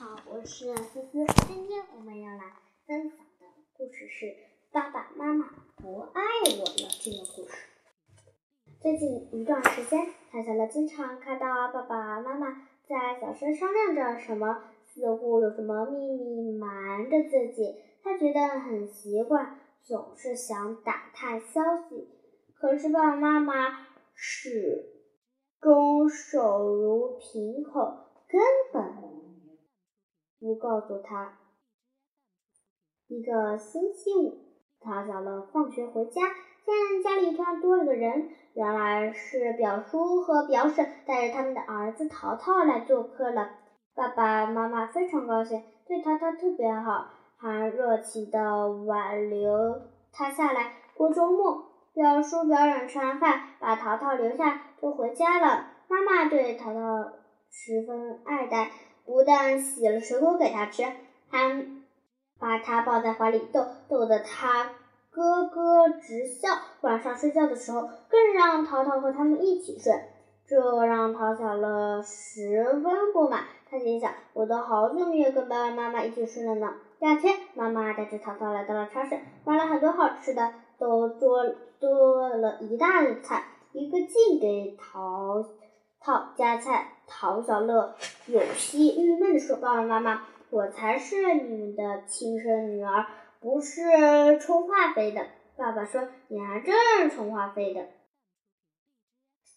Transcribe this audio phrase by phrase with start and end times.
[0.00, 1.26] 好，我是思思。
[1.46, 2.54] 今天我们要来
[2.86, 4.24] 分享的故事是
[4.72, 6.22] 《爸爸妈妈不爱
[6.58, 7.68] 我了》这个故事。
[8.80, 17.76] 最近一段时间，小乐经常看到爸爸妈妈在小声商量着什么，似乎有什么秘密瞒着自己。
[18.02, 21.60] 他觉得很奇怪，总是想打探消
[21.90, 22.08] 息。
[22.54, 24.94] 可是爸爸妈妈始
[25.60, 28.40] 终守如瓶口，根
[28.72, 28.89] 本。
[30.40, 31.38] 不告诉他。
[33.06, 34.38] 一个星期五，
[34.80, 36.22] 他小乐放学回家，
[36.64, 43.50] 见家里突然多了个人，原来是表叔和表婶带着他们的儿子淘淘来做客了。
[43.94, 51.66] 爸爸妈妈非常高兴，对淘淘特别好，还热情的挽留他下来过周末。
[51.92, 55.66] 表叔表婶吃完饭，把淘淘留下，就回家了。
[55.88, 56.80] 妈妈对淘淘
[57.50, 58.70] 十分爱戴。
[59.10, 60.84] 不但洗了水果给他吃，
[61.30, 61.66] 还
[62.38, 64.70] 把他抱在怀里逗，逗得他
[65.10, 66.50] 咯咯直笑。
[66.82, 69.92] 晚上睡觉的时候，更让淘淘和他们一起睡，
[70.46, 73.42] 这让陶小乐十分不满。
[73.68, 76.72] 他心想：我都好久没有跟爸爸妈妈一起睡了呢。
[77.00, 85.44] 第二天，妈妈带着淘淘来到了超市，买了很多好吃的，都做做了一大菜，一个劲给淘。
[86.02, 87.94] 套夹菜，陶小乐
[88.26, 93.06] 有些郁闷地说：“爸爸妈妈，我才是你们的亲生女儿，
[93.38, 95.26] 不是充话费的。”
[95.58, 97.82] 爸爸说：“你还真是充话费的。”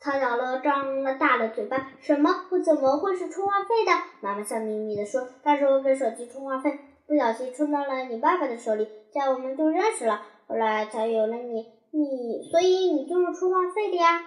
[0.00, 2.46] 陶小乐张了大了嘴巴：“什么？
[2.50, 10.22] 我怎么会是充话费的？”妈妈笑眯眯地说：“那时我给手机充话费，不小心充到了你爸爸的手里，这样我们就认识了。
[10.46, 14.22] 后来才有了你，你，所以你就是充话费的呀。”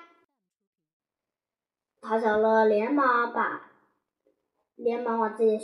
[2.05, 3.61] 陶小乐连忙把，
[4.75, 5.57] 连忙往自己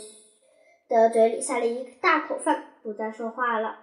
[0.88, 3.80] 的嘴里塞了一大口饭，不再说话了。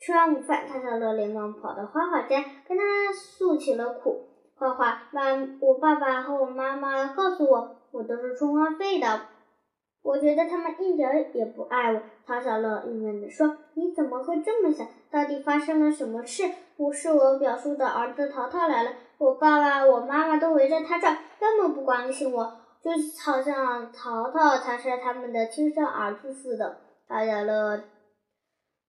[0.00, 4.30] 吃完午饭，陶小乐连忙跑到花花家，跟他诉起了苦。
[4.56, 9.26] 花花，妈，我爸爸和我妈妈告诉我，我都是充话费的。
[10.02, 12.00] 我觉得他们一点也不爱我。
[12.26, 14.86] 陶小乐郁闷地说：“你怎么会这么想？
[15.10, 16.42] 到底发生了什么事？
[16.76, 22.90] 不是我表叔的儿子淘淘来了。”我爸爸、我妈妈都围着他转，根本不关心我，就
[23.24, 26.78] 好像淘淘才是他们的亲生儿子似的。
[27.08, 27.84] 陶小乐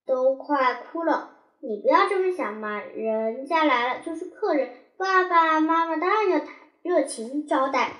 [0.04, 1.30] 都快哭了。
[1.60, 6.40] 你不要这么想嘛，人家来了就是客人，爸爸妈妈当然要
[6.82, 7.92] 热情招待。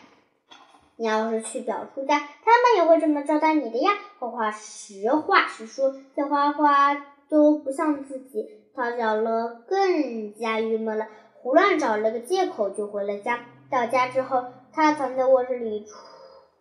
[0.97, 3.93] 你要是去表叔家，他们也会这么招待你的呀。
[4.19, 6.95] 花花实话实说，见花花
[7.29, 11.07] 都不像自己，陶小乐更加郁闷了。
[11.43, 13.41] 胡乱找了个借口就回了家。
[13.71, 15.97] 到家之后，他藏在卧室里出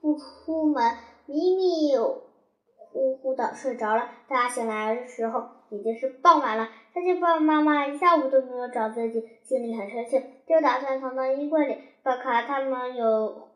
[0.01, 4.09] 不出门，迷迷糊糊的睡着了。
[4.27, 6.69] 他醒来的时候已经是傍晚了。
[6.93, 11.77] 他见爸爸妈妈一下午都没有找自己，心里很生气，就打算藏到衣柜里。
[12.03, 13.47] 看看他们有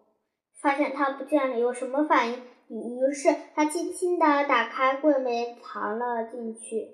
[0.61, 2.41] 发现他不见了有什么反应。
[2.69, 6.91] 于是他轻轻地打开柜门，藏了进去。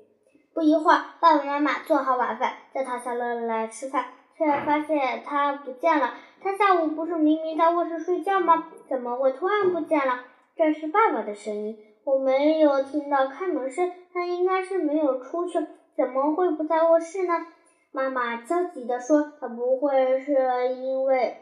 [0.54, 4.06] 不一会儿，爸爸妈妈做好晚饭，叫陶小乐来吃饭。
[4.36, 6.16] 却发现他不见了。
[6.42, 8.72] 他下午不是明明在卧室睡觉吗？
[8.90, 10.22] 怎么会突然不见了？
[10.56, 15.60] 这是爸爸的声音，我没有听到开门声，他应该是没有出去，
[15.96, 17.46] 怎么会不在卧室呢？
[17.92, 20.34] 妈妈焦急地说：“他不会是
[20.78, 21.38] 因为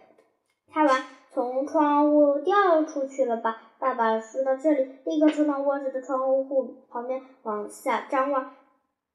[0.73, 1.01] 开完
[1.33, 8.51] 从窗户掉出去了吧？”爸爸说到这里，立刻冲到卧室的窗户旁边往下张望，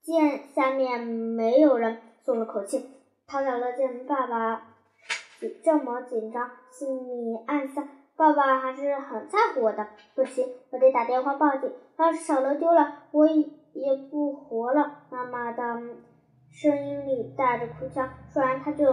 [0.02, 2.90] 见下面没有人，松了口气。
[3.28, 4.62] 陶小乐见爸爸
[5.62, 9.86] 这么紧张，心里暗想：爸爸还是很在乎我的。
[10.14, 11.72] 不行，我得打电话报警。
[11.98, 15.02] 要是小乐丢了，我也不活了。
[15.10, 15.62] 妈妈的
[16.50, 18.08] 声音里带着哭腔。
[18.32, 18.86] 说完，他就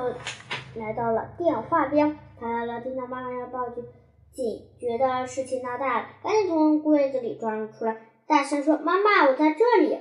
[0.76, 2.18] 来到了电话边。
[2.40, 3.84] 陶小乐听到妈妈要报警，
[4.32, 7.98] 警觉得事情闹大了，赶紧从柜子里钻了出来，
[8.28, 10.00] 大声说：“妈妈，我在这里。”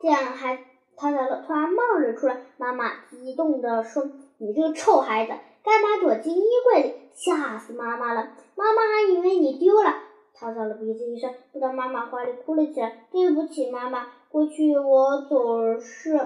[0.00, 0.58] 这样还。
[0.96, 4.04] 陶小乐突然冒了出来，妈妈激动地说
[4.38, 5.32] ：“你这个臭孩子，
[5.62, 6.94] 干嘛躲进衣柜里？
[7.14, 8.30] 吓死妈妈了！
[8.56, 9.94] 妈妈还以为你丢了。”
[10.34, 16.18] 陶小乐鼻子一酸，扑到妈妈怀里哭了起来：“对不起，妈妈，过去我总是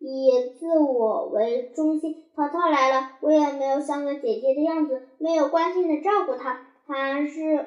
[0.00, 2.24] 以自我为中心。
[2.34, 7.66] 淘淘来了，我也没有像个姐姐的样子，没有关心的照顾他，还是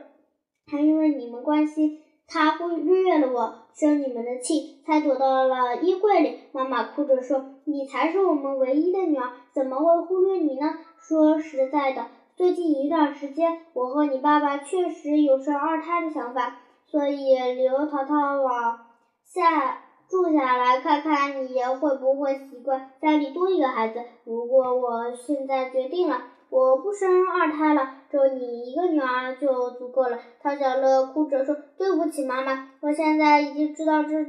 [0.69, 6.39] 还因为你们关心。”他忽略了我，生你们的气，才躲到了衣柜里。
[6.53, 12.07] 妈妈哭着说：“你才是我们唯一的女儿，怎么会忽略你呢？”说实在的，
[12.37, 18.79] 最近一段时间，我和你爸爸确实有生二胎的想法，所以刘淘淘往
[19.25, 19.83] 下
[20.13, 23.99] 住下来看看你会不会习惯家里多一个孩子。
[24.23, 26.21] 不过我现在决定了，
[26.51, 30.19] 我不生二胎了，只有你一个女儿就足够了。
[30.39, 34.23] 汤小乐哭着说：“对不起，妈妈，我现在已经知道这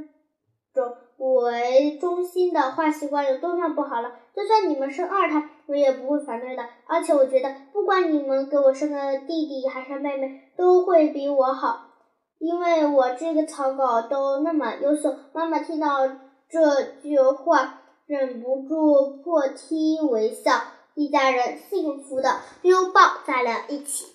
[0.73, 4.11] 种。”为中心的坏习惯有多么不好了！
[4.35, 6.65] 就算你们生二胎，我也不会反对的。
[6.87, 11.91] 而且我觉得，不管你们给我生个弟弟还是妹妹，都会比我好，
[12.45, 15.17] 因为我这个草稿都那么优秀。
[15.33, 16.07] 妈妈听到
[16.51, 20.53] 这句话，忍不住破涕为笑，
[20.95, 24.14] 一家人幸福的拥抱在了一起。